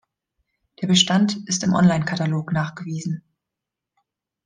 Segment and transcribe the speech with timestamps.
[0.81, 3.21] Der Bestand ist im Online-Katalog nachgewiesen.